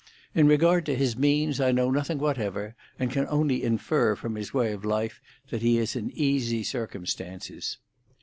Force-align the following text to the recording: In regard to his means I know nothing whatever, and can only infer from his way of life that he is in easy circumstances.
In 0.33 0.47
regard 0.47 0.87
to 0.87 0.95
his 0.95 1.15
means 1.15 1.61
I 1.61 1.71
know 1.71 1.91
nothing 1.91 2.17
whatever, 2.17 2.75
and 2.97 3.11
can 3.11 3.27
only 3.27 3.61
infer 3.61 4.15
from 4.15 4.33
his 4.33 4.51
way 4.51 4.71
of 4.73 4.83
life 4.83 5.21
that 5.51 5.61
he 5.61 5.77
is 5.77 5.95
in 5.95 6.09
easy 6.17 6.63
circumstances. 6.63 7.77